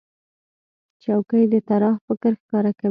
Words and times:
چوکۍ 1.03 1.43
د 1.51 1.55
طراح 1.67 1.95
فکر 2.05 2.31
ښکاره 2.41 2.71
کوي. 2.75 2.79